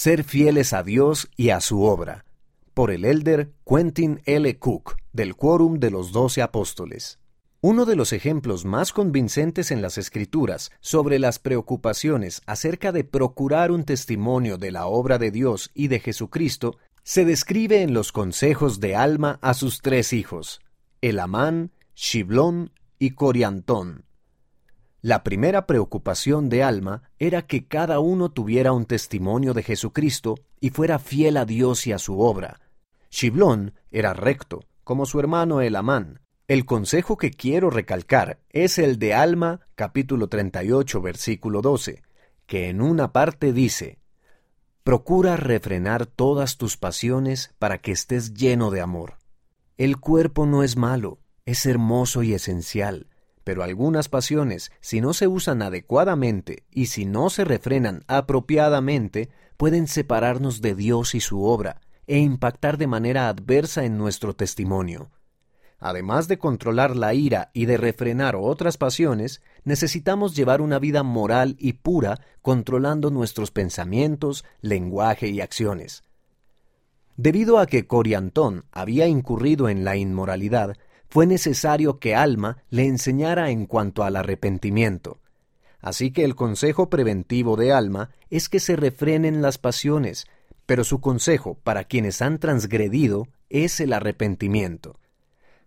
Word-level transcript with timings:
Ser 0.00 0.22
fieles 0.22 0.74
a 0.74 0.84
Dios 0.84 1.28
y 1.36 1.50
a 1.50 1.60
su 1.60 1.82
obra, 1.82 2.24
por 2.72 2.92
el 2.92 3.04
elder 3.04 3.50
Quentin 3.68 4.20
L. 4.26 4.56
Cook, 4.60 4.94
del 5.12 5.34
Quórum 5.34 5.80
de 5.80 5.90
los 5.90 6.12
Doce 6.12 6.40
Apóstoles. 6.40 7.18
Uno 7.60 7.84
de 7.84 7.96
los 7.96 8.12
ejemplos 8.12 8.64
más 8.64 8.92
convincentes 8.92 9.72
en 9.72 9.82
las 9.82 9.98
Escrituras 9.98 10.70
sobre 10.78 11.18
las 11.18 11.40
preocupaciones 11.40 12.42
acerca 12.46 12.92
de 12.92 13.02
procurar 13.02 13.72
un 13.72 13.82
testimonio 13.82 14.56
de 14.56 14.70
la 14.70 14.86
obra 14.86 15.18
de 15.18 15.32
Dios 15.32 15.72
y 15.74 15.88
de 15.88 15.98
Jesucristo 15.98 16.76
se 17.02 17.24
describe 17.24 17.82
en 17.82 17.92
los 17.92 18.12
consejos 18.12 18.78
de 18.78 18.94
Alma 18.94 19.40
a 19.42 19.52
sus 19.52 19.80
tres 19.80 20.12
hijos, 20.12 20.60
Elamán, 21.00 21.72
Shiblón 21.96 22.70
y 23.00 23.16
Coriantón. 23.16 24.04
La 25.08 25.24
primera 25.24 25.64
preocupación 25.64 26.50
de 26.50 26.62
Alma 26.62 27.02
era 27.18 27.40
que 27.40 27.66
cada 27.66 27.98
uno 27.98 28.28
tuviera 28.28 28.72
un 28.72 28.84
testimonio 28.84 29.54
de 29.54 29.62
Jesucristo 29.62 30.34
y 30.60 30.68
fuera 30.68 30.98
fiel 30.98 31.38
a 31.38 31.46
Dios 31.46 31.86
y 31.86 31.92
a 31.92 31.98
su 31.98 32.20
obra. 32.20 32.60
Shiblón 33.10 33.72
era 33.90 34.12
recto, 34.12 34.64
como 34.84 35.06
su 35.06 35.18
hermano 35.18 35.62
Elamán, 35.62 36.20
el 36.46 36.66
consejo 36.66 37.16
que 37.16 37.30
quiero 37.30 37.70
recalcar 37.70 38.40
es 38.50 38.78
el 38.78 38.98
de 38.98 39.14
Alma, 39.14 39.60
capítulo 39.76 40.28
38, 40.28 41.00
versículo 41.00 41.62
12, 41.62 42.02
que 42.44 42.68
en 42.68 42.82
una 42.82 43.10
parte 43.10 43.54
dice, 43.54 44.00
Procura 44.82 45.38
refrenar 45.38 46.04
todas 46.04 46.58
tus 46.58 46.76
pasiones 46.76 47.54
para 47.58 47.78
que 47.78 47.92
estés 47.92 48.34
lleno 48.34 48.70
de 48.70 48.82
amor. 48.82 49.14
El 49.78 49.96
cuerpo 49.96 50.44
no 50.44 50.62
es 50.62 50.76
malo, 50.76 51.18
es 51.46 51.64
hermoso 51.64 52.22
y 52.22 52.34
esencial, 52.34 53.07
pero 53.48 53.62
algunas 53.62 54.10
pasiones, 54.10 54.72
si 54.82 55.00
no 55.00 55.14
se 55.14 55.26
usan 55.26 55.62
adecuadamente 55.62 56.64
y 56.70 56.88
si 56.88 57.06
no 57.06 57.30
se 57.30 57.46
refrenan 57.46 58.04
apropiadamente, 58.06 59.30
pueden 59.56 59.86
separarnos 59.86 60.60
de 60.60 60.74
Dios 60.74 61.14
y 61.14 61.20
su 61.20 61.42
obra 61.42 61.80
e 62.06 62.18
impactar 62.18 62.76
de 62.76 62.86
manera 62.86 63.26
adversa 63.30 63.86
en 63.86 63.96
nuestro 63.96 64.34
testimonio. 64.36 65.10
Además 65.78 66.28
de 66.28 66.36
controlar 66.36 66.94
la 66.94 67.14
ira 67.14 67.50
y 67.54 67.64
de 67.64 67.78
refrenar 67.78 68.36
otras 68.36 68.76
pasiones, 68.76 69.40
necesitamos 69.64 70.36
llevar 70.36 70.60
una 70.60 70.78
vida 70.78 71.02
moral 71.02 71.56
y 71.58 71.72
pura 71.72 72.20
controlando 72.42 73.10
nuestros 73.10 73.50
pensamientos, 73.50 74.44
lenguaje 74.60 75.28
y 75.28 75.40
acciones. 75.40 76.04
Debido 77.16 77.58
a 77.58 77.64
que 77.64 77.86
Coriantón 77.86 78.66
había 78.72 79.06
incurrido 79.06 79.70
en 79.70 79.84
la 79.84 79.96
inmoralidad, 79.96 80.76
fue 81.08 81.26
necesario 81.26 81.98
que 81.98 82.14
Alma 82.14 82.58
le 82.70 82.86
enseñara 82.86 83.50
en 83.50 83.66
cuanto 83.66 84.04
al 84.04 84.16
arrepentimiento. 84.16 85.18
Así 85.80 86.10
que 86.10 86.24
el 86.24 86.34
consejo 86.34 86.90
preventivo 86.90 87.56
de 87.56 87.72
Alma 87.72 88.10
es 88.30 88.48
que 88.48 88.60
se 88.60 88.76
refrenen 88.76 89.42
las 89.42 89.58
pasiones, 89.58 90.26
pero 90.66 90.84
su 90.84 91.00
consejo 91.00 91.56
para 91.62 91.84
quienes 91.84 92.20
han 92.20 92.38
transgredido 92.38 93.28
es 93.48 93.80
el 93.80 93.92
arrepentimiento. 93.92 94.98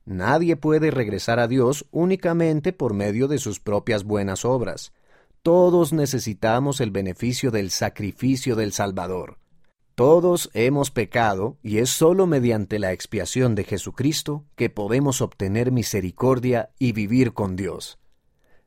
Nadie 0.05 0.55
puede 0.57 0.91
regresar 0.91 1.39
a 1.39 1.47
Dios 1.47 1.85
únicamente 1.91 2.73
por 2.73 2.93
medio 2.93 3.27
de 3.27 3.37
sus 3.37 3.59
propias 3.59 4.03
buenas 4.03 4.45
obras. 4.45 4.93
Todos 5.41 5.93
necesitamos 5.93 6.81
el 6.81 6.91
beneficio 6.91 7.49
del 7.49 7.71
sacrificio 7.71 8.55
del 8.55 8.73
Salvador. 8.73 9.40
Todos 10.01 10.49
hemos 10.55 10.89
pecado 10.89 11.59
y 11.61 11.77
es 11.77 11.91
sólo 11.91 12.25
mediante 12.25 12.79
la 12.79 12.91
expiación 12.91 13.53
de 13.53 13.65
Jesucristo 13.65 14.47
que 14.55 14.71
podemos 14.71 15.21
obtener 15.21 15.71
misericordia 15.71 16.71
y 16.79 16.93
vivir 16.93 17.33
con 17.33 17.55
Dios. 17.55 17.99